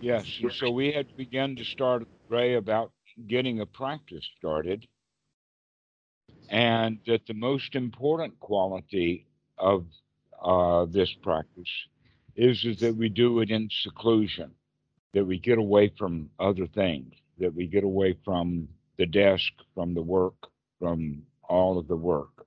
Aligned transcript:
Yes, 0.00 0.40
and 0.42 0.52
so 0.52 0.70
we 0.70 0.92
had 0.92 1.14
begun 1.16 1.56
to 1.56 1.64
start, 1.64 2.06
Ray, 2.28 2.54
about 2.54 2.92
getting 3.26 3.60
a 3.60 3.66
practice 3.66 4.28
started, 4.38 4.86
and 6.48 6.98
that 7.06 7.26
the 7.26 7.34
most 7.34 7.74
important 7.76 8.38
quality 8.40 9.26
of 9.58 9.86
uh, 10.42 10.86
this 10.86 11.12
practice 11.22 11.70
is, 12.36 12.64
is 12.64 12.80
that 12.80 12.96
we 12.96 13.08
do 13.08 13.40
it 13.40 13.50
in 13.50 13.68
seclusion, 13.70 14.54
that 15.14 15.24
we 15.26 15.38
get 15.38 15.58
away 15.58 15.88
from 15.98 16.30
other 16.38 16.66
things, 16.66 17.14
that 17.38 17.54
we 17.54 17.66
get 17.66 17.84
away 17.84 18.16
from 18.24 18.68
the 18.98 19.06
desk, 19.06 19.52
from 19.74 19.94
the 19.94 20.02
work, 20.02 20.48
from 20.78 21.22
all 21.48 21.78
of 21.78 21.88
the 21.88 21.96
work, 21.96 22.46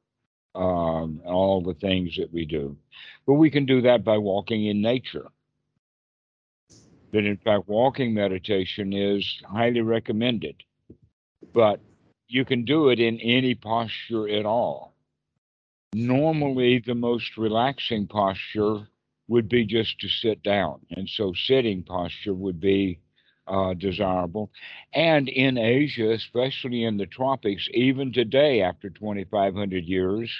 um, 0.56 1.22
all 1.26 1.62
the 1.62 1.76
things 1.76 2.16
that 2.18 2.32
we 2.34 2.46
do. 2.46 2.78
But 3.26 3.36
we 3.36 3.50
can 3.50 3.66
do 3.66 3.82
that 3.82 4.04
by 4.04 4.18
walking 4.18 4.66
in 4.66 4.82
nature. 4.82 5.28
That 7.14 7.26
in 7.26 7.38
fact, 7.38 7.70
walking 7.70 8.14
meditation 8.14 8.92
is 8.92 9.42
highly 9.46 9.82
recommended, 9.82 10.56
but 11.54 11.80
you 12.28 12.44
can 12.44 12.66
do 12.66 12.90
it 12.90 13.00
in 13.00 13.20
any 13.20 13.54
posture 13.54 14.28
at 14.28 14.46
all. 14.46 14.96
Normally, 15.94 16.80
the 16.80 16.96
most 16.96 17.38
relaxing 17.38 18.08
posture 18.08 18.88
would 19.28 19.48
be 19.48 19.64
just 19.64 20.00
to 20.00 20.10
sit 20.10 20.42
down. 20.42 20.80
And 20.90 21.08
so, 21.08 21.34
sitting 21.34 21.84
posture 21.84 22.34
would 22.34 22.60
be 22.60 23.00
uh, 23.48 23.76
desirable. 23.76 24.50
And 24.92 25.30
in 25.30 25.60
Asia, 25.60 26.12
especially 26.14 26.84
in 26.84 26.98
the 26.98 27.06
tropics, 27.06 27.70
even 27.74 28.12
today, 28.12 28.62
after 28.62 28.90
2,500 28.90 29.84
years, 29.86 30.32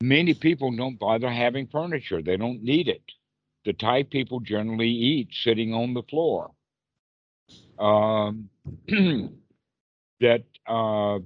many 0.00 0.34
people 0.34 0.70
don't 0.76 1.00
bother 1.00 1.30
having 1.30 1.66
furniture. 1.66 2.22
They 2.22 2.36
don't 2.36 2.62
need 2.62 2.86
it. 2.86 3.02
The 3.68 3.74
Thai 3.74 4.04
people 4.04 4.40
generally 4.40 4.88
eat 4.88 5.28
sitting 5.44 5.74
on 5.74 5.92
the 5.92 6.02
floor. 6.04 6.52
Um, 7.78 8.48
that 10.20 10.44
uh, 10.66 11.18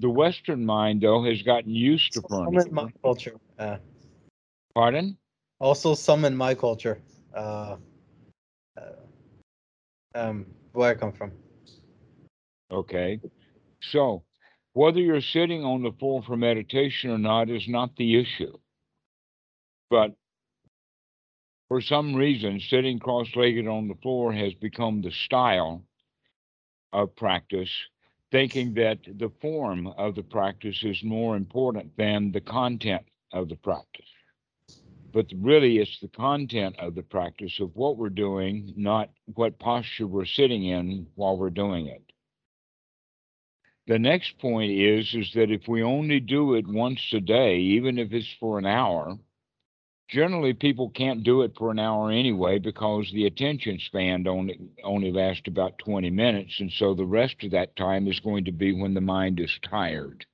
the 0.00 0.10
Western 0.10 0.66
mind, 0.66 1.02
though, 1.02 1.22
has 1.22 1.40
gotten 1.42 1.70
used 1.72 2.14
to 2.14 2.22
furniture. 2.22 2.62
Some 2.62 2.68
in 2.68 2.74
my 2.74 2.92
culture. 3.00 3.36
Uh, 3.56 3.76
Pardon? 4.74 5.16
also, 5.60 5.94
some 5.94 6.24
in 6.24 6.36
my 6.36 6.56
culture. 6.56 7.00
Uh, 7.32 7.76
uh, 8.76 8.82
um, 10.16 10.46
where 10.72 10.90
I 10.90 10.94
come 10.94 11.12
from. 11.12 11.30
Okay. 12.72 13.20
So, 13.82 14.24
whether 14.72 14.98
you're 14.98 15.20
sitting 15.20 15.62
on 15.64 15.84
the 15.84 15.92
floor 15.92 16.24
for 16.24 16.36
meditation 16.36 17.10
or 17.10 17.18
not 17.18 17.50
is 17.50 17.68
not 17.68 17.94
the 17.94 18.18
issue. 18.20 18.58
But 19.90 20.16
for 21.72 21.80
some 21.80 22.14
reason, 22.14 22.60
sitting 22.60 22.98
cross 22.98 23.34
legged 23.34 23.66
on 23.66 23.88
the 23.88 23.94
floor 24.02 24.30
has 24.30 24.52
become 24.52 25.00
the 25.00 25.10
style 25.10 25.82
of 26.92 27.16
practice, 27.16 27.70
thinking 28.30 28.74
that 28.74 28.98
the 29.06 29.30
form 29.40 29.86
of 29.86 30.14
the 30.14 30.22
practice 30.22 30.84
is 30.84 31.02
more 31.02 31.34
important 31.34 31.96
than 31.96 32.30
the 32.30 32.42
content 32.42 33.06
of 33.32 33.48
the 33.48 33.56
practice. 33.56 34.10
But 35.14 35.32
really, 35.34 35.78
it's 35.78 35.98
the 35.98 36.08
content 36.08 36.76
of 36.78 36.94
the 36.94 37.02
practice 37.02 37.58
of 37.58 37.74
what 37.74 37.96
we're 37.96 38.10
doing, 38.10 38.74
not 38.76 39.08
what 39.32 39.58
posture 39.58 40.06
we're 40.06 40.26
sitting 40.26 40.66
in 40.66 41.06
while 41.14 41.38
we're 41.38 41.48
doing 41.48 41.86
it. 41.86 42.04
The 43.86 43.98
next 43.98 44.38
point 44.38 44.72
is 44.72 45.14
is 45.14 45.32
that 45.32 45.50
if 45.50 45.66
we 45.66 45.82
only 45.82 46.20
do 46.20 46.52
it 46.52 46.66
once 46.68 47.00
a 47.14 47.20
day, 47.20 47.60
even 47.60 47.98
if 47.98 48.12
it's 48.12 48.36
for 48.38 48.58
an 48.58 48.66
hour, 48.66 49.16
generally 50.12 50.52
people 50.52 50.90
can't 50.90 51.24
do 51.24 51.40
it 51.40 51.52
for 51.56 51.70
an 51.70 51.78
hour 51.78 52.10
anyway 52.10 52.58
because 52.58 53.10
the 53.12 53.24
attention 53.24 53.78
span 53.78 54.28
only 54.28 54.60
only 54.84 55.10
lasts 55.10 55.44
about 55.46 55.78
20 55.78 56.10
minutes 56.10 56.60
and 56.60 56.70
so 56.70 56.92
the 56.94 57.04
rest 57.04 57.36
of 57.42 57.52
that 57.52 57.74
time 57.76 58.06
is 58.06 58.20
going 58.20 58.44
to 58.44 58.52
be 58.52 58.78
when 58.78 58.92
the 58.92 59.00
mind 59.00 59.40
is 59.40 59.58
tired. 59.68 60.26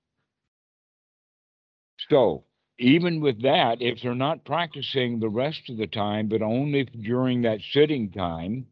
So, 2.11 2.45
even 2.79 3.21
with 3.21 3.43
that, 3.43 3.81
if 3.81 4.01
they're 4.03 4.15
not 4.15 4.45
practicing 4.45 5.21
the 5.21 5.29
rest 5.29 5.69
of 5.69 5.77
the 5.77 5.87
time, 5.87 6.29
but 6.29 6.43
only 6.43 6.85
during 6.85 7.43
that 7.43 7.61
sitting 7.73 8.11
time, 8.11 8.67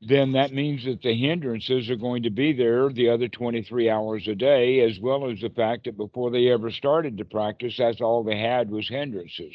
then 0.00 0.32
that 0.32 0.52
means 0.52 0.84
that 0.84 1.02
the 1.02 1.14
hindrances 1.14 1.88
are 1.88 1.96
going 1.96 2.24
to 2.24 2.30
be 2.30 2.52
there 2.52 2.90
the 2.90 3.08
other 3.08 3.28
23 3.28 3.88
hours 3.88 4.26
a 4.28 4.34
day, 4.34 4.80
as 4.80 4.98
well 5.00 5.30
as 5.30 5.40
the 5.40 5.50
fact 5.50 5.84
that 5.84 5.96
before 5.96 6.30
they 6.30 6.48
ever 6.48 6.70
started 6.70 7.18
to 7.18 7.24
practice, 7.24 7.76
that's 7.78 8.00
all 8.00 8.22
they 8.22 8.38
had 8.38 8.70
was 8.70 8.88
hindrances. 8.88 9.54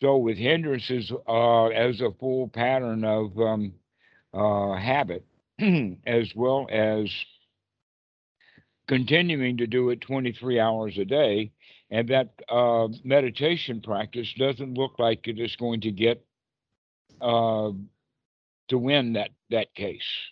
So, 0.00 0.16
with 0.18 0.36
hindrances 0.38 1.12
uh, 1.28 1.66
as 1.66 2.00
a 2.00 2.10
full 2.12 2.48
pattern 2.48 3.04
of 3.04 3.38
um, 3.38 3.74
uh, 4.32 4.74
habit, 4.74 5.24
as 6.06 6.34
well 6.34 6.66
as 6.70 7.10
continuing 8.86 9.56
to 9.58 9.66
do 9.66 9.90
it 9.90 10.00
23 10.00 10.58
hours 10.58 10.98
a 10.98 11.04
day, 11.04 11.52
and 11.90 12.08
that 12.08 12.30
uh, 12.48 12.88
meditation 13.04 13.80
practice 13.80 14.32
doesn't 14.38 14.74
look 14.74 14.98
like 14.98 15.26
it 15.28 15.38
is 15.38 15.56
going 15.56 15.80
to 15.80 15.90
get 15.90 16.24
uh, 17.20 17.70
to 18.68 18.78
win 18.78 19.12
that 19.14 19.30
that 19.50 19.74
case. 19.74 20.30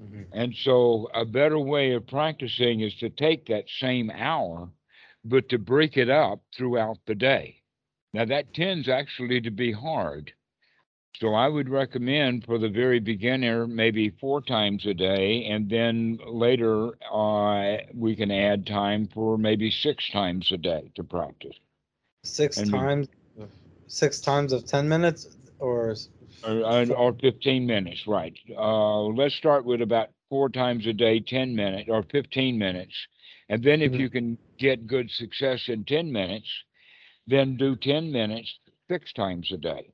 Mhm. 0.00 0.26
And 0.32 0.54
so, 0.56 1.08
a 1.14 1.24
better 1.24 1.58
way 1.58 1.92
of 1.92 2.06
practicing 2.06 2.80
is 2.80 2.94
to 2.96 3.10
take 3.10 3.46
that 3.46 3.68
same 3.68 4.10
hour, 4.10 4.70
but 5.24 5.48
to 5.50 5.58
break 5.58 5.96
it 5.96 6.10
up 6.10 6.42
throughout 6.54 6.98
the 7.06 7.14
day. 7.14 7.59
Now, 8.12 8.24
that 8.26 8.52
tends 8.54 8.88
actually 8.88 9.40
to 9.42 9.50
be 9.50 9.72
hard. 9.72 10.32
So, 11.20 11.34
I 11.34 11.48
would 11.48 11.68
recommend 11.68 12.44
for 12.44 12.58
the 12.58 12.68
very 12.68 13.00
beginner, 13.00 13.66
maybe 13.66 14.10
four 14.10 14.40
times 14.42 14.86
a 14.86 14.94
day, 14.94 15.44
and 15.46 15.68
then 15.68 16.18
later 16.26 16.92
uh, 17.12 17.78
we 17.94 18.16
can 18.16 18.30
add 18.30 18.66
time 18.66 19.08
for 19.08 19.36
maybe 19.38 19.70
six 19.70 20.08
times 20.10 20.50
a 20.52 20.56
day 20.58 20.90
to 20.94 21.04
practice. 21.04 21.56
Six 22.24 22.56
And 22.56 22.72
we- 22.72 22.78
times, 22.78 23.08
six 23.86 24.20
times 24.20 24.52
of 24.52 24.64
ten 24.66 24.88
minutes, 24.88 25.28
or 25.58 25.94
Or, 26.42 26.64
or- 26.64 26.92
or 26.94 27.12
15 27.14 27.66
minutes, 27.66 28.06
right. 28.06 28.38
Uh, 28.56 29.02
let's 29.02 29.34
start 29.34 29.64
with 29.64 29.82
about 29.82 30.10
four 30.30 30.48
times 30.48 30.86
a 30.86 30.92
day, 30.92 31.20
10 31.20 31.54
minutes 31.54 31.88
or 31.90 32.02
15 32.04 32.58
minutes. 32.58 32.94
And 33.48 33.62
then 33.62 33.82
if 33.82 33.92
Mhm. 33.92 33.98
you 33.98 34.08
can 34.10 34.38
get 34.58 34.86
good 34.86 35.10
success 35.10 35.68
in 35.68 35.84
10 35.84 36.10
minutes, 36.12 36.48
then 37.30 37.56
do 37.56 37.76
10 37.76 38.12
minutes 38.12 38.58
six 38.88 39.12
times 39.12 39.50
a 39.52 39.56
day. 39.56 39.92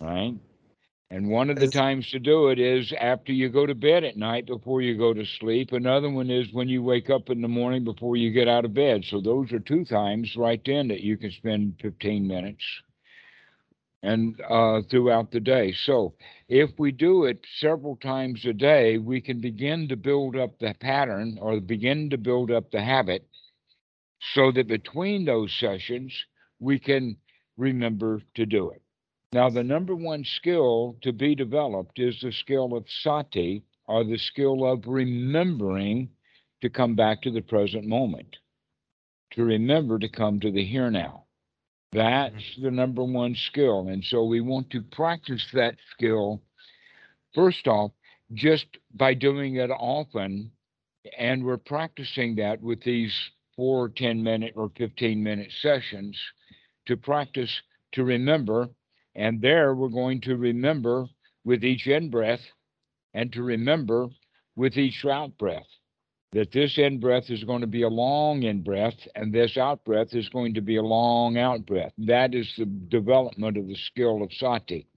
Right? 0.00 0.34
And 1.10 1.30
one 1.30 1.50
of 1.50 1.60
the 1.60 1.68
times 1.68 2.10
to 2.10 2.18
do 2.18 2.48
it 2.48 2.58
is 2.58 2.92
after 2.98 3.32
you 3.32 3.48
go 3.48 3.66
to 3.66 3.74
bed 3.74 4.02
at 4.02 4.16
night 4.16 4.46
before 4.46 4.82
you 4.82 4.96
go 4.98 5.14
to 5.14 5.24
sleep. 5.24 5.70
Another 5.72 6.10
one 6.10 6.28
is 6.28 6.52
when 6.52 6.68
you 6.68 6.82
wake 6.82 7.08
up 7.08 7.30
in 7.30 7.40
the 7.40 7.48
morning 7.48 7.84
before 7.84 8.16
you 8.16 8.32
get 8.32 8.48
out 8.48 8.64
of 8.64 8.74
bed. 8.74 9.04
So 9.04 9.20
those 9.20 9.52
are 9.52 9.60
two 9.60 9.84
times 9.84 10.34
right 10.36 10.60
then 10.64 10.88
that 10.88 11.02
you 11.02 11.16
can 11.16 11.30
spend 11.30 11.76
15 11.80 12.26
minutes 12.26 12.64
and 14.02 14.40
uh, 14.48 14.82
throughout 14.90 15.30
the 15.30 15.40
day. 15.40 15.72
So 15.72 16.14
if 16.48 16.70
we 16.78 16.90
do 16.90 17.24
it 17.24 17.44
several 17.58 17.96
times 17.96 18.44
a 18.44 18.52
day, 18.52 18.98
we 18.98 19.20
can 19.20 19.40
begin 19.40 19.88
to 19.88 19.96
build 19.96 20.36
up 20.36 20.58
the 20.58 20.74
pattern 20.80 21.38
or 21.40 21.60
begin 21.60 22.10
to 22.10 22.18
build 22.18 22.50
up 22.50 22.70
the 22.70 22.82
habit 22.82 23.26
so 24.32 24.50
that 24.52 24.68
between 24.68 25.24
those 25.24 25.52
sessions, 25.58 26.14
we 26.58 26.78
can 26.78 27.16
remember 27.56 28.22
to 28.34 28.46
do 28.46 28.70
it. 28.70 28.80
Now, 29.32 29.50
the 29.50 29.64
number 29.64 29.94
one 29.94 30.24
skill 30.24 30.96
to 31.02 31.12
be 31.12 31.34
developed 31.34 31.98
is 31.98 32.20
the 32.20 32.32
skill 32.32 32.76
of 32.76 32.86
sati, 33.02 33.64
or 33.86 34.04
the 34.04 34.16
skill 34.16 34.64
of 34.64 34.86
remembering 34.86 36.08
to 36.62 36.70
come 36.70 36.94
back 36.94 37.20
to 37.22 37.30
the 37.30 37.42
present 37.42 37.84
moment, 37.84 38.36
to 39.32 39.44
remember 39.44 39.98
to 39.98 40.08
come 40.08 40.40
to 40.40 40.50
the 40.50 40.64
here 40.64 40.90
now. 40.90 41.24
That's 41.92 42.34
mm-hmm. 42.34 42.62
the 42.62 42.70
number 42.70 43.04
one 43.04 43.34
skill. 43.34 43.88
And 43.88 44.02
so 44.04 44.24
we 44.24 44.40
want 44.40 44.70
to 44.70 44.82
practice 44.82 45.46
that 45.52 45.76
skill, 45.92 46.40
first 47.34 47.66
off, 47.66 47.90
just 48.32 48.66
by 48.94 49.14
doing 49.14 49.56
it 49.56 49.70
often. 49.70 50.50
And 51.18 51.44
we're 51.44 51.58
practicing 51.58 52.36
that 52.36 52.62
with 52.62 52.82
these 52.82 53.14
four 53.56 53.88
10 53.88 54.22
minute 54.22 54.54
or 54.56 54.70
15 54.76 55.22
minute 55.22 55.50
sessions 55.60 56.18
to 56.86 56.96
practice 56.96 57.62
to 57.92 58.04
remember. 58.04 58.68
And 59.14 59.40
there 59.40 59.74
we're 59.74 59.88
going 59.88 60.20
to 60.22 60.36
remember 60.36 61.06
with 61.44 61.64
each 61.64 61.86
in 61.86 62.10
breath 62.10 62.40
and 63.12 63.32
to 63.32 63.42
remember 63.42 64.08
with 64.56 64.76
each 64.76 65.04
out 65.04 65.36
breath 65.38 65.66
that 66.32 66.50
this 66.50 66.78
in 66.78 66.98
breath 66.98 67.30
is 67.30 67.44
going 67.44 67.60
to 67.60 67.66
be 67.66 67.82
a 67.82 67.88
long 67.88 68.42
in 68.42 68.60
breath 68.62 68.96
and 69.14 69.32
this 69.32 69.56
out 69.56 69.84
breath 69.84 70.12
is 70.14 70.28
going 70.30 70.54
to 70.54 70.60
be 70.60 70.76
a 70.76 70.82
long 70.82 71.38
out 71.38 71.64
breath. 71.64 71.92
That 71.98 72.34
is 72.34 72.52
the 72.58 72.66
development 72.66 73.56
of 73.56 73.68
the 73.68 73.76
skill 73.76 74.22
of 74.22 74.32
sati. 74.32 74.88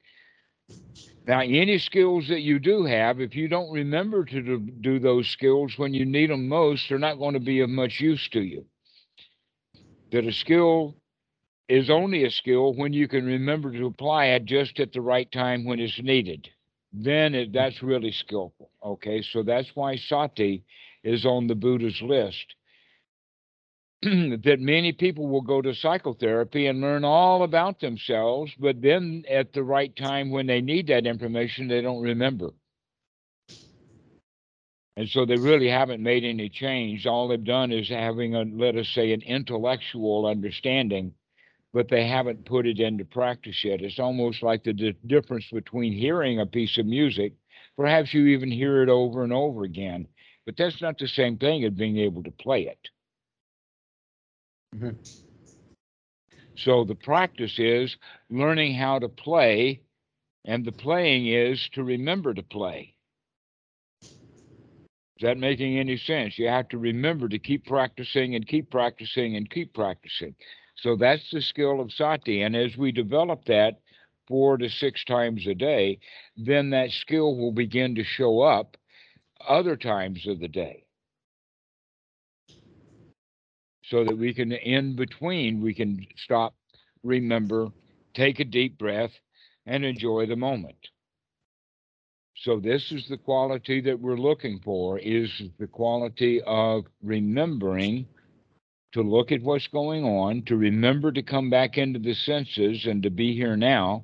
Now, 1.27 1.41
any 1.41 1.77
skills 1.77 2.29
that 2.29 2.39
you 2.39 2.57
do 2.57 2.85
have, 2.85 3.19
if 3.19 3.35
you 3.35 3.49
don't 3.49 3.69
remember 3.69 4.23
to 4.23 4.59
do, 4.59 4.97
those 4.97 5.27
skills 5.27 5.77
when 5.77 5.93
you 5.93 6.05
need 6.05 6.29
them 6.29 6.47
most, 6.47 6.87
they're 6.87 6.97
not 6.97 7.19
going 7.19 7.33
to 7.33 7.41
be 7.41 7.59
of 7.59 7.69
much 7.69 7.99
use 7.99 8.29
to 8.29 8.41
you. 8.41 8.65
That 10.11 10.25
a 10.25 10.31
skill 10.31 10.95
is 11.67 11.89
only 11.89 12.23
a 12.23 12.31
skill 12.31 12.73
when 12.73 12.93
you 12.93 13.09
can 13.09 13.25
remember 13.25 13.73
to 13.73 13.87
apply 13.87 14.27
it 14.27 14.45
just 14.45 14.79
at 14.79 14.93
the 14.93 15.01
right 15.01 15.29
time 15.29 15.65
when 15.65 15.81
it's 15.81 16.01
needed. 16.01 16.49
Then 16.93 17.35
it, 17.35 17.51
that's 17.51 17.83
really 17.83 18.13
skillful. 18.13 18.71
Okay, 18.81 19.21
so 19.21 19.43
that's 19.43 19.69
why 19.75 19.97
sati 19.97 20.63
is 21.03 21.25
on 21.25 21.47
the 21.47 21.55
Buddha's 21.55 22.01
list. 22.01 22.55
that 24.03 24.57
many 24.59 24.91
people 24.91 25.27
will 25.27 25.41
go 25.41 25.61
to 25.61 25.73
psychotherapy 25.73 26.67
and 26.67 26.81
learn 26.81 27.03
all 27.03 27.41
about 27.43 27.79
themselves, 27.79 28.51
but 28.59 28.79
then 28.81 29.23
at 29.27 29.53
the 29.53 29.63
right 29.63 29.95
time 29.95 30.29
when 30.29 30.45
they 30.45 30.61
need 30.61 30.87
that 30.87 31.07
information, 31.07 31.67
they 31.67 31.81
don't 31.81 32.03
remember. 32.03 32.51
And 34.97 35.09
so 35.09 35.25
they 35.25 35.37
really 35.37 35.69
haven't 35.69 36.01
made 36.01 36.23
any 36.23 36.49
change. 36.49 37.05
All 37.05 37.27
they've 37.27 37.43
done 37.43 37.71
is 37.71 37.89
having 37.89 38.35
a, 38.35 38.43
let 38.43 38.75
us 38.75 38.87
say, 38.89 39.13
an 39.13 39.21
intellectual 39.21 40.25
understanding, 40.27 41.13
but 41.73 41.89
they 41.89 42.07
haven't 42.07 42.45
put 42.45 42.67
it 42.67 42.79
into 42.79 43.05
practice 43.05 43.63
yet. 43.63 43.81
It's 43.81 43.99
almost 43.99 44.43
like 44.43 44.63
the 44.63 44.73
di- 44.73 44.95
difference 45.07 45.45
between 45.51 45.93
hearing 45.93 46.39
a 46.39 46.45
piece 46.45 46.77
of 46.77 46.85
music. 46.85 47.33
Perhaps 47.75 48.13
you 48.13 48.27
even 48.27 48.51
hear 48.51 48.83
it 48.83 48.89
over 48.89 49.23
and 49.23 49.33
over 49.33 49.63
again, 49.63 50.07
but 50.45 50.55
that's 50.57 50.81
not 50.81 50.97
the 50.97 51.07
same 51.07 51.37
thing 51.37 51.63
as 51.63 51.73
being 51.73 51.97
able 51.97 52.23
to 52.23 52.31
play 52.31 52.63
it. 52.63 52.79
Mhm. 54.73 54.97
So 56.55 56.83
the 56.83 56.95
practice 56.95 57.59
is 57.59 57.97
learning 58.29 58.73
how 58.73 58.99
to 58.99 59.07
play, 59.07 59.83
and 60.45 60.65
the 60.65 60.71
playing 60.71 61.27
is 61.27 61.69
to 61.69 61.83
remember 61.83 62.33
to 62.33 62.43
play. 62.43 62.95
Is 65.17 65.23
that 65.23 65.37
making 65.37 65.77
any 65.77 65.97
sense? 65.97 66.39
You 66.39 66.47
have 66.47 66.67
to 66.69 66.77
remember 66.79 67.27
to 67.29 67.37
keep 67.37 67.65
practicing 67.65 68.35
and 68.35 68.47
keep 68.47 68.71
practicing 68.71 69.35
and 69.35 69.49
keep 69.49 69.73
practicing. 69.73 70.35
So 70.75 70.95
that's 70.95 71.29
the 71.29 71.41
skill 71.41 71.79
of 71.79 71.93
sati. 71.93 72.41
And 72.41 72.55
as 72.55 72.77
we 72.77 72.91
develop 72.91 73.45
that 73.45 73.81
four 74.27 74.57
to 74.57 74.69
six 74.69 75.03
times 75.05 75.45
a 75.47 75.53
day, 75.53 75.99
then 76.35 76.71
that 76.71 76.91
skill 76.91 77.35
will 77.37 77.51
begin 77.51 77.95
to 77.95 78.03
show 78.03 78.41
up 78.41 78.77
other 79.47 79.77
times 79.77 80.27
of 80.27 80.39
the 80.39 80.49
day. 80.49 80.86
So 83.89 84.03
that 84.03 84.17
we 84.17 84.33
can, 84.33 84.51
in 84.51 84.95
between, 84.95 85.61
we 85.61 85.73
can 85.73 86.05
stop, 86.17 86.53
remember, 87.03 87.69
take 88.13 88.39
a 88.39 88.45
deep 88.45 88.77
breath, 88.77 89.11
and 89.65 89.85
enjoy 89.85 90.25
the 90.25 90.35
moment. 90.35 90.77
So 92.35 92.59
this 92.59 92.91
is 92.91 93.07
the 93.07 93.17
quality 93.17 93.81
that 93.81 93.99
we're 93.99 94.17
looking 94.17 94.59
for 94.63 94.99
is 94.99 95.29
the 95.57 95.67
quality 95.67 96.41
of 96.45 96.85
remembering 97.01 98.07
to 98.93 99.01
look 99.01 99.31
at 99.31 99.41
what's 99.41 99.67
going 99.67 100.03
on, 100.03 100.43
to 100.43 100.55
remember 100.55 101.11
to 101.11 101.23
come 101.23 101.49
back 101.49 101.77
into 101.77 101.99
the 101.99 102.13
senses 102.13 102.85
and 102.85 103.03
to 103.03 103.09
be 103.09 103.33
here 103.33 103.57
now 103.57 104.03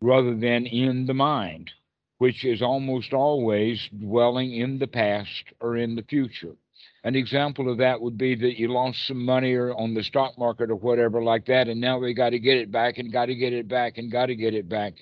rather 0.00 0.34
than 0.34 0.66
in 0.66 1.06
the 1.06 1.14
mind, 1.14 1.70
which 2.18 2.44
is 2.44 2.62
almost 2.62 3.12
always 3.12 3.88
dwelling 4.00 4.52
in 4.52 4.78
the 4.78 4.86
past 4.86 5.44
or 5.60 5.76
in 5.76 5.94
the 5.94 6.02
future. 6.02 6.56
An 7.04 7.16
example 7.16 7.70
of 7.70 7.78
that 7.78 8.00
would 8.00 8.16
be 8.16 8.34
that 8.36 8.58
you 8.58 8.68
lost 8.68 9.06
some 9.06 9.24
money 9.24 9.54
or 9.54 9.74
on 9.74 9.94
the 9.94 10.04
stock 10.04 10.38
market 10.38 10.70
or 10.70 10.76
whatever 10.76 11.22
like 11.22 11.46
that, 11.46 11.68
and 11.68 11.80
now 11.80 11.98
we 11.98 12.14
got 12.14 12.30
to 12.30 12.38
get 12.38 12.58
it 12.58 12.70
back 12.70 12.98
and 12.98 13.12
got 13.12 13.26
to 13.26 13.34
get 13.34 13.52
it 13.52 13.66
back 13.68 13.98
and 13.98 14.10
got 14.10 14.26
to 14.26 14.36
get 14.36 14.54
it 14.54 14.68
back 14.68 14.94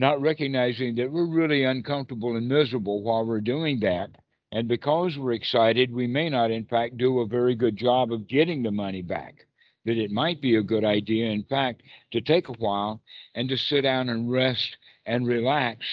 not 0.00 0.20
recognizing 0.22 0.94
that 0.94 1.12
we're 1.12 1.26
really 1.26 1.64
uncomfortable 1.64 2.34
and 2.36 2.48
miserable 2.48 3.02
while 3.02 3.24
we're 3.26 3.40
doing 3.40 3.80
that. 3.80 4.08
And 4.50 4.66
because 4.66 5.16
we're 5.18 5.34
excited, 5.34 5.92
we 5.92 6.06
may 6.06 6.30
not, 6.30 6.50
in 6.50 6.64
fact, 6.64 6.96
do 6.96 7.20
a 7.20 7.26
very 7.26 7.54
good 7.54 7.76
job 7.76 8.10
of 8.10 8.26
getting 8.26 8.62
the 8.62 8.70
money 8.70 9.02
back. 9.02 9.46
That 9.84 9.98
it 9.98 10.10
might 10.10 10.40
be 10.40 10.56
a 10.56 10.62
good 10.62 10.84
idea, 10.84 11.26
in 11.26 11.44
fact, 11.44 11.82
to 12.12 12.20
take 12.22 12.48
a 12.48 12.54
while 12.54 13.02
and 13.34 13.48
to 13.50 13.58
sit 13.58 13.82
down 13.82 14.08
and 14.08 14.30
rest 14.30 14.76
and 15.04 15.26
relax, 15.26 15.84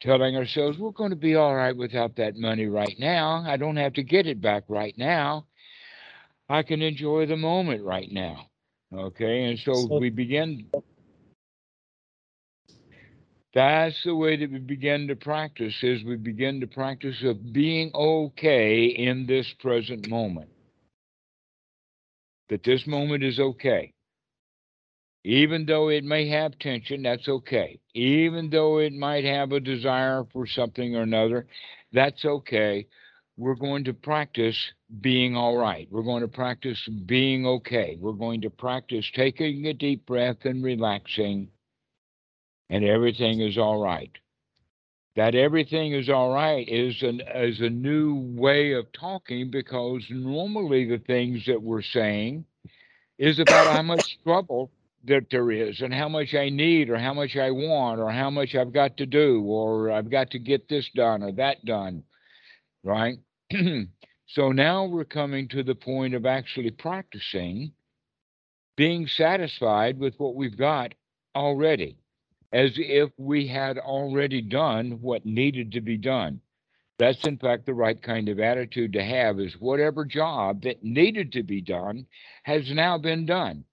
telling 0.00 0.36
ourselves, 0.36 0.78
we're 0.78 0.90
going 0.90 1.10
to 1.10 1.16
be 1.16 1.34
all 1.34 1.54
right 1.54 1.76
without 1.76 2.16
that 2.16 2.36
money 2.36 2.66
right 2.66 2.96
now. 2.98 3.44
I 3.46 3.56
don't 3.56 3.76
have 3.76 3.94
to 3.94 4.02
get 4.02 4.26
it 4.26 4.40
back 4.40 4.64
right 4.68 4.96
now. 4.96 5.46
I 6.48 6.62
can 6.62 6.82
enjoy 6.82 7.26
the 7.26 7.36
moment 7.36 7.84
right 7.84 8.10
now. 8.10 8.46
Okay. 8.94 9.44
And 9.44 9.58
so, 9.58 9.74
So- 9.74 9.98
we 9.98 10.10
begin 10.10 10.66
that's 13.54 14.00
the 14.04 14.14
way 14.14 14.36
that 14.36 14.52
we 14.52 14.58
begin 14.58 15.08
to 15.08 15.16
practice 15.16 15.74
is 15.82 16.04
we 16.04 16.16
begin 16.16 16.60
to 16.60 16.66
practice 16.66 17.16
of 17.24 17.52
being 17.52 17.90
okay 17.94 18.84
in 18.84 19.26
this 19.26 19.52
present 19.58 20.08
moment. 20.08 20.50
That 22.50 22.62
this 22.62 22.86
moment 22.86 23.24
is 23.24 23.40
okay. 23.40 23.92
Even 25.28 25.66
though 25.66 25.90
it 25.90 26.04
may 26.04 26.26
have 26.26 26.58
tension, 26.58 27.02
that's 27.02 27.28
okay. 27.28 27.78
Even 27.92 28.48
though 28.48 28.78
it 28.78 28.94
might 28.94 29.24
have 29.24 29.52
a 29.52 29.60
desire 29.60 30.24
for 30.32 30.46
something 30.46 30.96
or 30.96 31.02
another, 31.02 31.46
that's 31.92 32.24
okay. 32.24 32.86
We're 33.36 33.54
going 33.54 33.84
to 33.84 33.92
practice 33.92 34.56
being 35.02 35.36
all 35.36 35.58
right. 35.58 35.86
We're 35.90 36.02
going 36.02 36.22
to 36.22 36.28
practice 36.28 36.82
being 37.04 37.44
okay. 37.44 37.98
We're 38.00 38.12
going 38.12 38.40
to 38.40 38.48
practice 38.48 39.04
taking 39.14 39.66
a 39.66 39.74
deep 39.74 40.06
breath 40.06 40.46
and 40.46 40.64
relaxing 40.64 41.48
and 42.70 42.82
everything 42.82 43.42
is 43.42 43.58
all 43.58 43.82
right. 43.82 44.12
That 45.14 45.34
everything 45.34 45.92
is 45.92 46.08
all 46.08 46.32
right 46.32 46.66
is 46.66 47.02
an 47.02 47.20
is 47.34 47.60
a 47.60 47.68
new 47.68 48.14
way 48.34 48.72
of 48.72 48.90
talking 48.92 49.50
because 49.50 50.06
normally 50.08 50.88
the 50.88 51.04
things 51.06 51.44
that 51.48 51.60
we're 51.60 51.82
saying 51.82 52.46
is 53.18 53.38
about 53.38 53.66
how 53.76 53.82
much 53.82 54.18
trouble 54.24 54.70
that 55.04 55.26
there 55.30 55.50
is 55.50 55.80
and 55.80 55.94
how 55.94 56.08
much 56.08 56.34
I 56.34 56.48
need 56.48 56.90
or 56.90 56.98
how 56.98 57.14
much 57.14 57.36
I 57.36 57.50
want 57.50 58.00
or 58.00 58.10
how 58.10 58.30
much 58.30 58.54
I've 58.54 58.72
got 58.72 58.96
to 58.98 59.06
do 59.06 59.42
or 59.42 59.90
I've 59.90 60.10
got 60.10 60.30
to 60.32 60.38
get 60.38 60.68
this 60.68 60.88
done 60.94 61.22
or 61.22 61.32
that 61.32 61.64
done. 61.64 62.02
Right? 62.82 63.18
so 64.26 64.52
now 64.52 64.84
we're 64.86 65.04
coming 65.04 65.48
to 65.48 65.62
the 65.62 65.74
point 65.74 66.14
of 66.14 66.26
actually 66.26 66.70
practicing 66.70 67.72
being 68.76 69.06
satisfied 69.06 69.98
with 69.98 70.14
what 70.18 70.34
we've 70.34 70.56
got 70.56 70.94
already 71.34 71.98
as 72.52 72.72
if 72.76 73.10
we 73.18 73.46
had 73.46 73.78
already 73.78 74.40
done 74.40 74.98
what 75.02 75.26
needed 75.26 75.72
to 75.72 75.80
be 75.80 75.96
done. 75.96 76.40
That's 76.98 77.24
in 77.26 77.38
fact 77.38 77.66
the 77.66 77.74
right 77.74 78.00
kind 78.02 78.28
of 78.28 78.40
attitude 78.40 78.94
to 78.94 79.04
have 79.04 79.38
is 79.38 79.54
whatever 79.60 80.04
job 80.04 80.62
that 80.62 80.82
needed 80.82 81.32
to 81.32 81.42
be 81.42 81.60
done 81.60 82.06
has 82.42 82.70
now 82.72 82.98
been 82.98 83.26
done. 83.26 83.64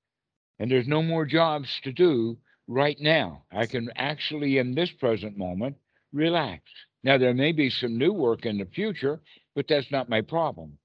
And 0.60 0.72
there's 0.72 0.88
no 0.88 1.04
more 1.04 1.26
jobs 1.26 1.70
to 1.84 1.92
do 1.92 2.38
right 2.68 2.98
now. 3.00 3.44
I 3.52 3.66
can 3.66 3.90
actually, 3.96 4.58
in 4.58 4.74
this 4.76 4.92
present 4.92 5.38
moment, 5.38 5.76
relax. 6.14 6.64
Now, 7.04 7.18
there 7.18 7.34
may 7.34 7.52
be 7.52 7.70
some 7.70 7.98
new 7.98 8.14
work 8.14 8.46
in 8.46 8.58
the 8.58 8.66
future, 8.66 9.22
but 9.56 9.68
that's 9.68 9.92
not 9.92 10.10
my 10.10 10.22
problem. 10.22 10.78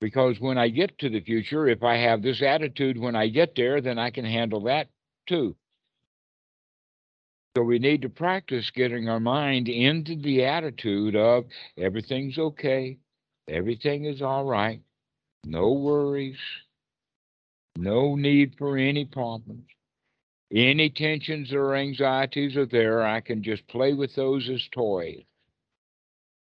Because 0.00 0.40
when 0.40 0.56
I 0.56 0.68
get 0.68 0.98
to 0.98 1.10
the 1.10 1.20
future, 1.20 1.68
if 1.68 1.82
I 1.82 1.96
have 1.96 2.22
this 2.22 2.42
attitude 2.42 2.98
when 2.98 3.16
I 3.16 3.28
get 3.28 3.54
there, 3.54 3.80
then 3.80 3.98
I 3.98 4.10
can 4.10 4.24
handle 4.24 4.62
that 4.64 4.88
too. 5.26 5.56
So 7.56 7.64
we 7.64 7.80
need 7.80 8.02
to 8.02 8.08
practice 8.08 8.70
getting 8.70 9.08
our 9.08 9.20
mind 9.20 9.68
into 9.68 10.14
the 10.14 10.44
attitude 10.44 11.16
of 11.16 11.44
everything's 11.76 12.38
okay, 12.38 12.98
everything 13.48 14.04
is 14.04 14.22
all 14.22 14.44
right, 14.44 14.80
no 15.44 15.72
worries, 15.72 16.38
no 17.76 18.14
need 18.14 18.54
for 18.58 18.76
any 18.76 19.04
problems. 19.04 19.64
Any 20.52 20.90
tensions 20.90 21.52
or 21.52 21.76
anxieties 21.76 22.56
are 22.56 22.66
there, 22.66 23.06
I 23.06 23.20
can 23.20 23.42
just 23.42 23.66
play 23.68 23.94
with 23.94 24.14
those 24.16 24.48
as 24.48 24.66
toys. 24.72 25.22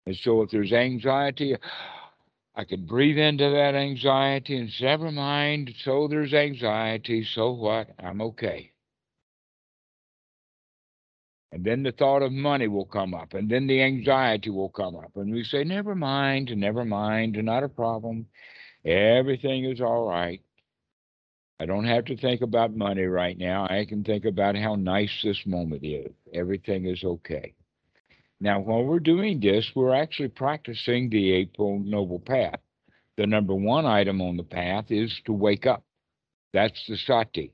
And 0.07 0.17
so 0.17 0.43
if 0.43 0.51
there's 0.51 0.73
anxiety, 0.73 1.57
I 2.57 2.65
can 2.65 2.85
breathe 2.85 3.19
into 3.19 3.49
that 3.49 3.77
anxiety 3.77 4.57
and 4.57 4.71
say, 4.71 4.87
never 4.87 5.13
mind, 5.13 5.73
so 5.85 6.09
there's 6.09 6.35
anxiety, 6.35 7.25
so 7.25 7.53
what? 7.53 7.91
I'm 7.99 8.21
okay. 8.23 8.73
And 11.53 11.65
then 11.65 11.83
the 11.83 11.93
thought 11.93 12.23
of 12.23 12.33
money 12.33 12.67
will 12.67 12.87
come 12.87 13.15
up, 13.15 13.35
and 13.35 13.49
then 13.49 13.67
the 13.67 13.83
anxiety 13.83 14.51
will 14.51 14.71
come 14.71 14.97
up. 14.97 15.13
And 15.17 15.33
we 15.33 15.45
say, 15.45 15.65
never 15.65 15.95
mind, 15.95 16.51
never 16.57 16.85
mind, 16.85 17.39
not 17.45 17.63
a 17.63 17.69
problem. 17.69 18.27
Everything 18.85 19.67
is 19.67 19.81
all 19.81 20.09
right. 20.09 20.43
I 21.63 21.67
don't 21.67 21.85
have 21.85 22.07
to 22.07 22.17
think 22.17 22.41
about 22.41 22.75
money 22.75 23.05
right 23.05 23.39
now. 23.39 23.69
I 23.71 23.85
can 23.85 24.03
think 24.03 24.25
about 24.25 24.57
how 24.57 24.75
nice 24.75 25.13
this 25.23 25.41
moment 25.47 25.85
is. 25.85 26.11
Everything 26.35 26.87
is 26.87 27.05
okay. 27.05 27.55
Now, 28.41 28.59
while 28.59 28.83
we're 28.83 28.99
doing 28.99 29.39
this, 29.39 29.71
we're 29.77 29.95
actually 29.95 30.31
practicing 30.31 31.09
the 31.09 31.31
Eightfold 31.31 31.87
Noble 31.87 32.19
Path. 32.19 32.59
The 33.17 33.29
number 33.29 33.55
one 33.55 33.87
item 33.87 34.21
on 34.21 34.37
the 34.37 34.43
path 34.43 34.87
is 34.91 35.17
to 35.27 35.33
wake 35.33 35.65
up. 35.65 35.85
That's 36.53 36.85
the 36.89 36.97
sati 36.97 37.53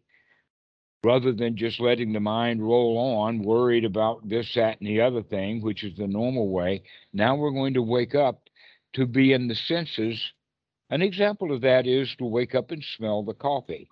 rather 1.05 1.33
than 1.33 1.55
just 1.55 1.79
letting 1.79 2.15
the 2.15 2.21
mind 2.21 2.67
roll 2.67 2.97
on, 2.97 3.43
worried 3.43 3.85
about 3.85 4.27
this, 4.27 4.51
that, 4.55 4.81
and 4.81 4.89
the 4.89 5.03
other 5.03 5.23
thing, 5.23 5.61
which 5.61 5.85
is 5.85 5.97
the 5.99 6.07
normal 6.07 6.49
way. 6.49 6.83
Now 7.13 7.37
we're 7.37 7.51
going 7.51 7.75
to 7.75 7.83
wake 7.83 8.15
up 8.15 8.41
to 8.95 9.05
be 9.05 9.35
in 9.35 9.49
the 9.49 9.55
senses. 9.55 10.33
An 10.89 11.03
example 11.03 11.53
of 11.53 11.61
that 11.61 11.87
is 11.87 12.15
to 12.17 12.25
wake 12.25 12.55
up 12.55 12.71
and 12.71 12.83
smell 12.97 13.23
the 13.23 13.35
coffee. 13.35 13.91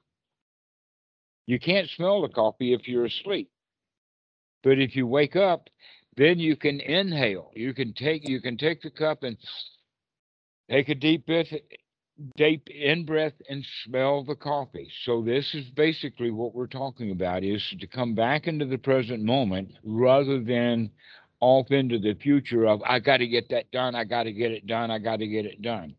You 1.46 1.58
can't 1.60 1.88
smell 1.90 2.22
the 2.22 2.28
coffee 2.28 2.72
if 2.72 2.88
you're 2.88 3.06
asleep. 3.06 3.50
But 4.62 4.80
if 4.80 4.96
you 4.96 5.06
wake 5.06 5.36
up, 5.36 5.68
then 6.16 6.38
you 6.38 6.56
can 6.56 6.80
inhale. 6.80 7.52
You 7.54 7.72
can 7.72 7.92
take 7.92 8.28
you 8.28 8.40
can 8.40 8.56
take 8.56 8.82
the 8.82 8.90
cup 8.90 9.22
and 9.22 9.36
take 10.68 10.88
a 10.88 10.94
deep 10.94 11.26
breath, 11.26 11.52
deep 12.36 12.68
in 12.68 13.04
breath 13.04 13.34
and 13.48 13.64
smell 13.84 14.24
the 14.24 14.34
coffee. 14.34 14.90
So 15.04 15.22
this 15.22 15.54
is 15.54 15.66
basically 15.70 16.30
what 16.30 16.54
we're 16.54 16.66
talking 16.66 17.10
about 17.10 17.44
is 17.44 17.62
to 17.78 17.86
come 17.86 18.14
back 18.14 18.46
into 18.46 18.64
the 18.64 18.78
present 18.78 19.22
moment 19.22 19.72
rather 19.84 20.40
than 20.40 20.90
off 21.40 21.70
into 21.70 21.98
the 21.98 22.14
future 22.14 22.66
of 22.66 22.82
I 22.82 22.98
got 22.98 23.18
to 23.18 23.26
get 23.26 23.50
that 23.50 23.70
done, 23.70 23.94
I 23.94 24.04
got 24.04 24.24
to 24.24 24.32
get 24.32 24.52
it 24.52 24.66
done, 24.66 24.90
I 24.90 24.98
got 24.98 25.18
to 25.18 25.26
get 25.26 25.44
it 25.44 25.60
done. 25.60 25.94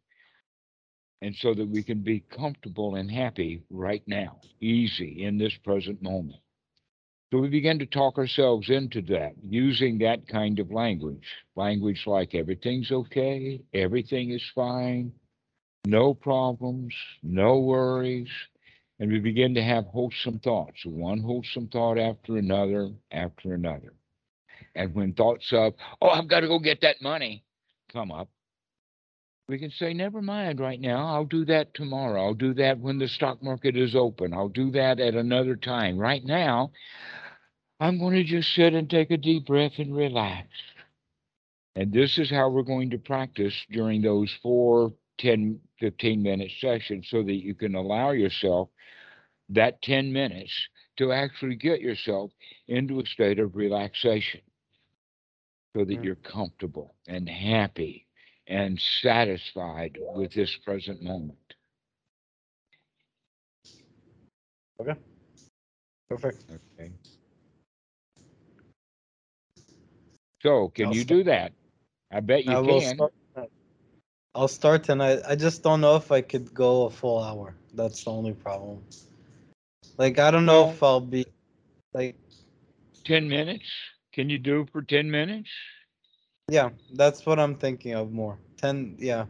And 1.22 1.36
so 1.36 1.54
that 1.54 1.68
we 1.68 1.82
can 1.82 2.02
be 2.02 2.20
comfortable 2.20 2.96
and 2.96 3.10
happy 3.10 3.64
right 3.72 4.04
now, 4.06 4.40
easy 4.62 5.24
in 5.24 5.38
this 5.38 5.56
present 5.64 6.02
moment. 6.02 6.40
So 7.32 7.40
we 7.40 7.50
begin 7.50 7.80
to 7.80 7.86
talk 7.86 8.18
ourselves 8.18 8.70
into 8.70 9.02
that 9.04 9.34
using 9.42 9.98
that 9.98 10.28
kind 10.28 10.60
of 10.60 10.72
language. 10.72 11.28
Language 11.56 12.04
like 12.06 12.36
everything's 12.36 12.92
okay, 12.92 13.62
everything 13.74 14.32
is 14.32 14.44
fine, 14.56 15.12
no 15.86 16.14
problems, 16.14 16.94
no 17.24 17.60
worries. 17.60 18.30
And 19.00 19.12
we 19.12 19.20
begin 19.20 19.54
to 19.56 19.62
have 19.64 19.86
wholesome 19.86 20.40
thoughts, 20.40 20.86
one 20.86 21.20
wholesome 21.20 21.68
thought 21.68 21.98
after 21.98 22.38
another, 22.38 22.92
after 23.12 23.54
another. 23.54 23.94
And 24.76 24.94
when 24.96 25.14
thoughts 25.14 25.48
of, 25.52 25.74
oh, 26.02 26.10
I've 26.10 26.28
got 26.28 26.42
to 26.42 26.48
go 26.48 26.60
get 26.60 26.82
that 26.82 27.02
money 27.02 27.44
come 27.92 28.12
up, 28.12 28.30
we 29.48 29.58
can 29.58 29.72
say, 29.72 29.94
never 29.94 30.22
mind 30.22 30.60
right 30.60 30.80
now. 30.80 31.08
I'll 31.08 31.26
do 31.26 31.46
that 31.46 31.74
tomorrow. 31.74 32.22
I'll 32.26 32.34
do 32.34 32.54
that 32.56 32.80
when 32.80 33.00
the 33.00 33.08
stock 33.08 33.42
market 33.42 33.78
is 33.78 33.96
open. 33.96 34.34
I'll 34.34 34.50
do 34.50 34.72
that 34.72 35.00
at 35.00 35.16
another 35.16 35.56
time. 35.56 35.98
Right 35.98 36.24
now, 36.24 36.72
I'm 37.80 37.98
going 37.98 38.16
to 38.16 38.24
just 38.24 38.54
sit 38.54 38.74
and 38.74 38.90
take 38.90 39.12
a 39.12 39.18
deep 39.18 39.46
breath 39.46 39.74
and 39.78 39.96
relax. 39.96 40.48
And 41.76 41.94
this 41.94 42.18
is 42.18 42.30
how 42.30 42.50
we're 42.50 42.64
going 42.64 42.90
to 42.90 42.98
practice 42.98 43.54
during 43.72 44.02
those 44.02 44.36
four, 44.42 44.92
10, 45.20 45.60
15 45.80 46.22
minute 46.22 46.52
sessions 46.60 47.08
so 47.10 47.24
that 47.24 47.36
you 47.36 47.54
can 47.54 47.76
allow 47.76 48.12
yourself 48.12 48.70
that 49.50 49.82
10 49.82 50.12
minutes 50.12 50.52
to 50.98 51.12
actually 51.12 51.56
get 51.56 51.80
yourself 51.80 52.32
into 52.68 53.00
a 53.00 53.06
state 53.06 53.40
of 53.40 53.56
relaxation 53.56 54.42
so 55.76 55.86
that 55.86 56.00
Mm. 56.00 56.04
you're 56.04 56.16
comfortable 56.16 56.96
and 57.08 57.30
happy 57.30 58.07
and 58.48 58.80
satisfied 59.02 59.98
with 60.00 60.34
this 60.34 60.56
present 60.58 61.02
moment. 61.04 61.38
Okay. 64.80 64.96
Perfect. 66.10 66.44
Okay. 66.80 66.92
So 70.42 70.70
can 70.70 70.88
I'll 70.88 70.94
you 70.94 71.02
start- 71.02 71.18
do 71.20 71.24
that? 71.26 71.52
I 72.12 72.20
bet 72.22 72.46
you 72.46 72.52
I 72.58 72.64
can. 72.64 72.96
start. 72.96 73.14
I'll 74.36 74.48
start 74.48 74.84
tonight. 74.84 75.22
I 75.28 75.36
just 75.36 75.64
don't 75.64 75.82
know 75.82 75.96
if 75.96 76.12
I 76.12 76.22
could 76.22 76.54
go 76.54 76.86
a 76.86 76.90
full 76.92 77.20
hour. 77.24 77.56
That's 77.74 78.04
the 78.04 78.12
only 78.12 78.34
problem. 78.34 78.84
Like 79.98 80.20
I 80.20 80.32
don't 80.32 80.46
know 80.46 80.70
if 80.70 80.84
I'll 80.84 81.02
be 81.02 81.26
like 81.94 82.16
10 83.06 83.28
minutes? 83.28 83.66
Can 84.14 84.30
you 84.30 84.38
do 84.38 84.68
for 84.72 84.82
10 84.82 85.10
minutes? 85.10 85.50
Yeah, 86.50 86.70
that's 86.94 87.26
what 87.26 87.40
I'm 87.40 87.56
thinking 87.56 87.94
of 87.94 88.12
more. 88.12 88.38
10 88.58 88.96
yeah. 89.00 89.26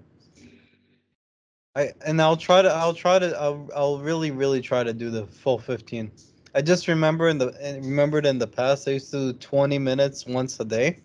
I 1.76 1.92
and 2.06 2.22
I'll 2.22 2.38
try 2.38 2.62
to 2.62 2.70
I'll 2.70 2.94
try 2.94 3.20
to 3.20 3.36
I'll, 3.40 3.68
I'll 3.76 4.00
really 4.00 4.32
really 4.32 4.62
try 4.62 4.84
to 4.84 4.94
do 4.94 5.10
the 5.10 5.26
full 5.26 5.58
15. 5.60 6.12
I 6.56 6.62
just 6.62 6.88
remember 6.88 7.30
in 7.30 7.38
the 7.38 7.52
remembered 7.82 8.26
in 8.26 8.38
the 8.38 8.48
past 8.48 8.88
I 8.88 8.92
used 8.92 9.12
to 9.12 9.34
do 9.34 9.38
20 9.40 9.80
minutes 9.80 10.26
once 10.26 10.60
a 10.60 10.66
day. 10.66 11.00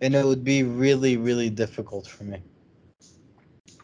And 0.00 0.14
it 0.16 0.24
would 0.24 0.44
be 0.44 0.64
really 0.64 1.16
really 1.16 1.50
difficult 1.50 2.06
for 2.08 2.24
me. 2.24 2.42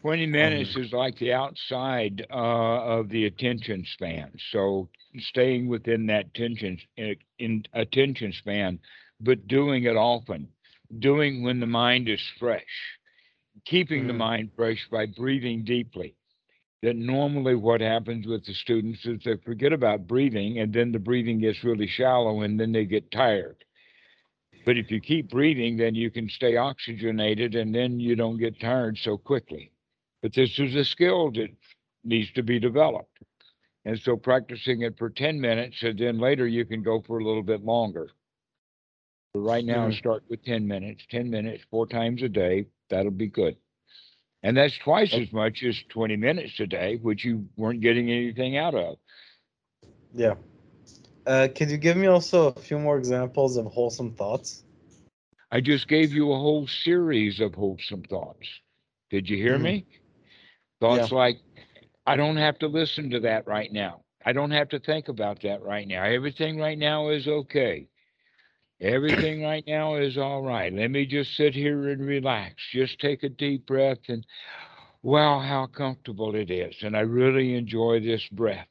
20 0.01 0.25
minutes 0.25 0.75
is 0.75 0.93
like 0.93 1.17
the 1.19 1.33
outside 1.33 2.25
uh, 2.29 2.99
of 2.99 3.09
the 3.09 3.25
attention 3.25 3.85
span. 3.93 4.31
So 4.51 4.89
staying 5.19 5.67
within 5.67 6.05
that 6.07 6.27
attention 6.27 6.77
in, 6.97 7.15
in 7.39 7.63
attention 7.73 8.31
span, 8.33 8.79
but 9.19 9.47
doing 9.47 9.83
it 9.83 9.97
often, 9.97 10.47
doing 10.97 11.43
when 11.43 11.59
the 11.59 11.65
mind 11.67 12.07
is 12.09 12.21
fresh, 12.39 12.99
keeping 13.65 14.07
the 14.07 14.13
Mhm. 14.13 14.17
mind 14.17 14.53
fresh 14.55 14.87
by 14.89 15.05
breathing 15.05 15.63
deeply. 15.63 16.15
That 16.81 16.95
normally 16.95 17.55
what 17.55 17.81
happens 17.81 18.25
with 18.27 18.45
the 18.45 18.53
students 18.53 19.05
is 19.05 19.23
they 19.23 19.35
forget 19.37 19.71
about 19.73 20.07
breathing 20.07 20.59
and 20.59 20.73
then 20.73 20.91
the 20.91 20.99
breathing 20.99 21.39
gets 21.39 21.63
really 21.63 21.87
shallow 21.87 22.41
and 22.41 22.59
then 22.59 22.71
they 22.71 22.85
get 22.85 23.11
tired. 23.11 23.63
But 24.65 24.77
if 24.77 24.91
you 24.91 24.99
keep 24.99 25.29
breathing, 25.29 25.77
then 25.77 25.95
you 25.95 26.09
can 26.09 26.29
stay 26.29 26.55
oxygenated 26.55 27.55
and 27.55 27.73
then 27.73 27.99
you 27.99 28.15
don't 28.15 28.37
get 28.37 28.59
tired 28.59 28.97
so 28.97 29.17
quickly. 29.17 29.71
But 30.21 30.33
this 30.33 30.59
is 30.59 30.75
a 30.75 30.83
skill 30.85 31.31
that 31.31 31.49
needs 32.03 32.31
to 32.33 32.43
be 32.43 32.59
developed. 32.59 33.19
And 33.85 33.99
so 33.99 34.17
practicing 34.17 34.81
it 34.81 34.97
for 34.97 35.09
10 35.09 35.39
minutes 35.39 35.81
and 35.83 35.97
then 35.97 36.19
later 36.19 36.47
you 36.47 36.65
can 36.65 36.81
go 36.83 37.01
for 37.01 37.19
a 37.19 37.23
little 37.23 37.43
bit 37.43 37.63
longer. 37.63 38.11
Right 39.35 39.63
now, 39.63 39.89
Mhm. 39.89 39.97
start 39.97 40.23
with 40.29 40.43
10 40.43 40.67
minutes, 40.67 41.05
10 41.09 41.29
minutes, 41.29 41.63
four 41.69 41.85
times 41.87 42.21
a 42.23 42.29
day. 42.29 42.65
That'll 42.89 43.11
be 43.11 43.27
good. 43.27 43.57
And 44.41 44.57
that's 44.57 44.77
twice 44.77 45.13
as 45.13 45.31
much 45.31 45.63
as 45.63 45.81
20 45.89 46.15
minutes 46.15 46.59
a 46.59 46.65
day, 46.67 46.95
which 46.95 47.23
you 47.25 47.47
weren't 47.57 47.81
getting 47.81 48.09
anything 48.09 48.57
out 48.57 48.73
of. 48.73 48.97
Yeah. 50.13 50.35
Uh, 51.27 51.47
could 51.53 51.69
you 51.69 51.77
give 51.77 51.97
me 51.97 52.07
also 52.07 52.47
a 52.47 52.59
few 52.59 52.79
more 52.79 52.97
examples 52.97 53.57
of 53.57 53.65
wholesome 53.67 54.13
thoughts? 54.13 54.63
I 55.51 55.61
just 55.61 55.87
gave 55.87 56.11
you 56.11 56.31
a 56.31 56.37
whole 56.37 56.67
series 56.67 57.39
of 57.39 57.53
wholesome 57.53 58.03
thoughts. 58.03 58.47
Did 59.09 59.29
you 59.29 59.37
hear 59.37 59.57
Mhm. 59.57 59.61
me? 59.61 59.85
Thoughts 60.79 61.11
like, 61.11 61.39
I 62.07 62.15
don't 62.15 62.37
have 62.37 62.57
to 62.59 62.67
listen 62.67 63.09
to 63.11 63.19
that 63.21 63.45
right 63.47 63.71
now. 63.71 64.03
I 64.25 64.33
don't 64.33 64.51
have 64.51 64.69
to 64.69 64.79
think 64.79 65.09
about 65.09 65.41
that 65.43 65.61
right 65.61 65.87
now. 65.87 66.03
Everything 66.03 66.57
right 66.57 66.77
now 66.77 67.09
is 67.09 67.27
okay. 67.27 67.87
Everything 68.81 69.43
right 69.43 69.63
now 69.67 69.95
is 69.95 70.17
all 70.17 70.41
right. 70.41 70.73
Let 70.73 70.89
me 70.89 71.05
just 71.05 71.35
sit 71.35 71.53
here 71.53 71.89
and 71.89 72.05
relax. 72.05 72.55
Just 72.71 72.99
take 72.99 73.23
a 73.23 73.29
deep 73.29 73.65
breath 73.65 73.97
and 74.07 74.25
wow, 75.01 75.39
how 75.39 75.67
comfortable 75.67 76.35
it 76.35 76.49
is. 76.49 76.75
And 76.81 76.95
I 76.95 77.01
really 77.01 77.55
enjoy 77.55 77.99
this 77.99 78.25
breath. 78.31 78.67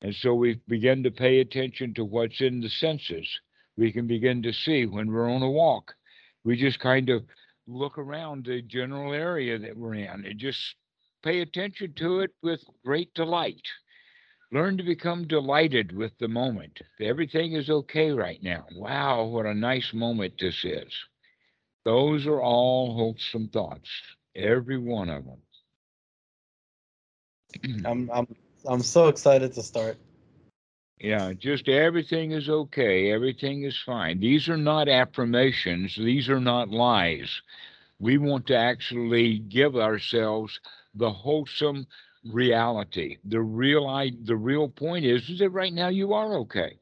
And 0.00 0.14
so 0.14 0.34
we 0.34 0.60
begin 0.66 1.02
to 1.02 1.10
pay 1.10 1.40
attention 1.40 1.94
to 1.94 2.04
what's 2.04 2.40
in 2.40 2.60
the 2.60 2.70
senses. 2.70 3.28
We 3.76 3.92
can 3.92 4.06
begin 4.06 4.42
to 4.42 4.52
see 4.52 4.86
when 4.86 5.12
we're 5.12 5.30
on 5.30 5.42
a 5.42 5.50
walk. 5.50 5.94
We 6.44 6.56
just 6.56 6.80
kind 6.80 7.08
of 7.08 7.22
look 7.66 7.98
around 7.98 8.44
the 8.44 8.62
general 8.62 9.12
area 9.12 9.58
that 9.58 9.76
we're 9.76 9.94
in 9.94 10.24
and 10.24 10.38
just 10.38 10.58
pay 11.22 11.40
attention 11.40 11.94
to 11.98 12.20
it 12.20 12.30
with 12.42 12.60
great 12.84 13.14
delight. 13.14 13.62
Learn 14.52 14.76
to 14.76 14.82
become 14.82 15.26
delighted 15.26 15.96
with 15.96 16.12
the 16.18 16.28
moment. 16.28 16.78
Everything 17.00 17.54
is 17.54 17.70
okay 17.70 18.10
right 18.10 18.42
now. 18.42 18.66
Wow, 18.76 19.24
what 19.24 19.46
a 19.46 19.54
nice 19.54 19.94
moment 19.94 20.34
this 20.38 20.62
is. 20.62 20.92
Those 21.84 22.26
are 22.26 22.40
all 22.40 22.94
wholesome 22.94 23.48
thoughts, 23.48 23.88
every 24.36 24.76
one 24.76 25.08
of 25.08 25.24
them. 25.24 25.40
I'm 27.86 28.10
I'm 28.12 28.26
I'm 28.66 28.82
so 28.82 29.08
excited 29.08 29.54
to 29.54 29.62
start. 29.62 29.96
Yeah, 31.00 31.32
just 31.32 31.68
everything 31.68 32.32
is 32.32 32.48
okay. 32.48 33.10
Everything 33.10 33.64
is 33.64 33.76
fine. 33.84 34.20
These 34.20 34.48
are 34.50 34.58
not 34.58 34.88
affirmations. 34.88 35.96
These 35.96 36.28
are 36.28 36.40
not 36.40 36.68
lies. 36.68 37.40
We 37.98 38.18
want 38.18 38.46
to 38.48 38.56
actually 38.56 39.38
give 39.38 39.76
ourselves 39.76 40.60
the 40.94 41.10
wholesome 41.10 41.86
reality. 42.30 43.18
The 43.24 43.40
real 43.40 43.86
I 43.86 44.12
the 44.24 44.36
real 44.36 44.68
point 44.68 45.04
is, 45.04 45.28
is 45.28 45.38
that 45.40 45.50
right 45.50 45.72
now 45.72 45.88
you 45.88 46.12
are 46.12 46.34
okay. 46.38 46.78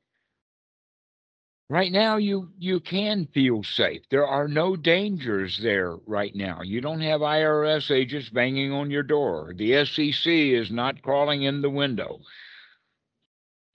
Right 1.69 1.93
now 1.93 2.17
you 2.17 2.51
you 2.59 2.81
can 2.81 3.29
feel 3.33 3.63
safe. 3.63 4.03
There 4.11 4.27
are 4.27 4.49
no 4.49 4.77
dangers 4.77 5.59
there 5.63 5.97
right 6.07 6.35
now. 6.35 6.63
You 6.63 6.81
don't 6.81 7.01
have 7.01 7.21
IRS 7.21 7.91
agents 7.91 8.29
banging 8.29 8.73
on 8.73 8.91
your 8.91 9.05
door. 9.05 9.55
The 9.57 9.85
SEC 9.85 10.27
is 10.27 10.71
not 10.71 11.03
crawling 11.03 11.45
in 11.45 11.63
the 11.63 11.71
window. 11.71 12.19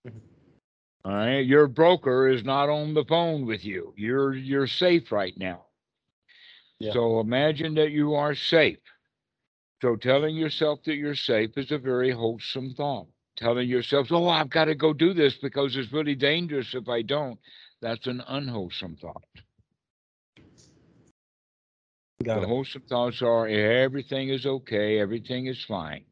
Mm-hmm. 0.06 0.18
All 1.06 1.16
right, 1.16 1.46
your 1.46 1.68
broker 1.68 2.28
is 2.28 2.44
not 2.44 2.68
on 2.68 2.94
the 2.94 3.06
phone 3.06 3.46
with 3.46 3.64
you. 3.64 3.94
You're 3.96 4.34
you're 4.34 4.68
safe 4.68 5.12
right 5.12 5.38
now. 5.38 5.66
Yeah. 6.80 6.92
So 6.92 7.22
imagine 7.22 7.76
that 7.76 7.92
you 7.92 8.16
are 8.16 8.36
safe. 8.36 8.80
So 9.86 9.96
telling 9.96 10.36
yourself 10.36 10.82
that 10.86 10.96
you're 10.96 11.14
safe 11.14 11.56
is 11.58 11.72
a 11.72 11.78
very 11.78 12.10
wholesome 12.10 12.74
thought. 12.74 13.06
Telling 13.38 13.70
yourself, 13.70 14.12
"Oh, 14.12 14.28
I've 14.28 14.50
got 14.50 14.66
to 14.66 14.74
go 14.74 14.94
do 14.94 15.14
this 15.14 15.36
because 15.36 15.76
it's 15.76 15.94
really 15.94 16.16
dangerous 16.16 16.74
if 16.74 16.90
I 16.90 17.04
don't," 17.04 17.40
that's 17.82 18.08
an 18.08 18.24
unwholesome 18.28 18.96
thought. 18.96 19.24
Got 22.24 22.38
the 22.38 22.42
it. 22.42 22.48
wholesome 22.48 22.82
thoughts 22.90 23.22
are 23.22 23.48
everything 23.48 24.30
is 24.30 24.48
okay, 24.48 24.98
everything 24.98 25.46
is 25.46 25.64
fine. 25.66 26.06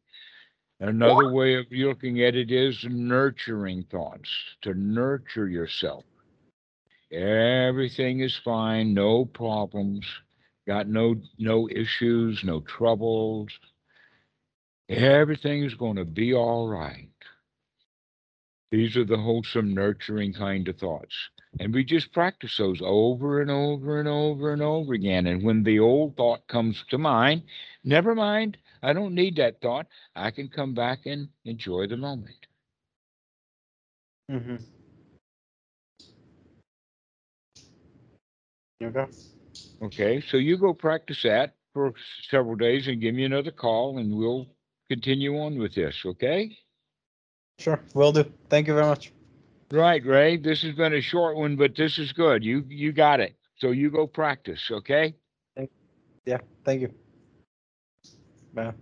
Another 0.80 1.34
way 1.34 1.56
of 1.56 1.66
looking 1.72 2.22
at 2.22 2.36
it 2.36 2.52
is 2.52 2.86
nurturing 2.88 3.86
thoughts, 3.86 4.30
to 4.62 4.76
nurture 4.76 5.50
yourself. 5.50 6.06
Everything 7.12 8.20
is 8.20 8.36
fine, 8.36 8.94
no 8.94 9.26
problems, 9.26 10.06
got 10.68 10.88
no 10.88 11.16
no 11.38 11.70
issues, 11.70 12.44
no 12.44 12.62
troubles. 12.62 13.50
Everything 14.90 15.64
is 15.64 15.74
going 15.76 15.96
to 15.96 16.06
be 16.06 16.34
all 16.34 16.68
right. 16.68 17.10
These 18.72 18.98
are 18.98 19.06
the 19.06 19.18
wholesome, 19.18 19.74
nurturing 19.74 20.34
kind 20.34 20.68
of 20.68 20.78
thoughts. 20.78 21.14
And 21.60 21.72
we 21.74 21.84
just 21.84 22.12
practice 22.12 22.58
those 22.58 22.82
over 22.84 23.42
and 23.42 23.52
over 23.52 24.00
and 24.00 24.10
over 24.10 24.52
and 24.52 24.64
over 24.64 24.94
again. 24.94 25.28
And 25.28 25.44
when 25.44 25.62
the 25.64 25.80
old 25.80 26.18
thought 26.18 26.48
comes 26.48 26.84
to 26.90 26.98
mind, 26.98 27.44
never 27.84 28.16
mind, 28.16 28.58
I 28.82 28.94
don't 28.94 29.14
need 29.14 29.36
that 29.36 29.62
thought. 29.62 29.86
I 30.16 30.32
can 30.32 30.48
come 30.48 30.74
back 30.74 31.06
and 31.06 31.30
enjoy 31.46 31.86
the 31.86 31.98
moment. 31.98 32.48
Mm-hmm. 34.32 34.56
Okay. 38.84 39.06
Okay, 39.82 40.22
so 40.30 40.38
you 40.38 40.58
go 40.58 40.74
practice 40.74 41.22
that 41.24 41.56
for 41.74 41.94
several 42.30 42.56
days 42.56 42.88
and 42.88 43.02
give 43.02 43.16
me 43.16 43.26
another 43.26 43.52
call 43.52 43.98
and 43.98 44.16
we'll 44.16 44.48
continue 44.90 45.38
on 45.40 45.58
with 45.58 45.74
this, 45.76 45.96
okay? 46.06 46.56
Sure. 47.60 47.80
Will 47.94 48.12
do. 48.12 48.26
Thank 48.50 48.68
you 48.68 48.74
very 48.74 48.86
much. 48.86 49.12
Right, 49.72 50.06
Ray. 50.06 50.38
This 50.38 50.62
has 50.64 50.76
been 50.76 50.94
a 50.94 51.02
short 51.02 51.36
one, 51.36 51.56
but 51.56 51.76
this 51.76 51.98
is 51.98 52.12
good. 52.14 52.44
You 52.44 52.64
you 52.68 52.92
got 52.92 53.20
it. 53.20 53.36
So 53.58 53.72
you 53.72 53.90
go 53.90 54.06
practice, 54.08 54.70
okay? 54.70 55.16
Yeah. 56.26 56.40
Thank 56.64 56.82
you. 56.82 56.94
Bye. 58.54 58.74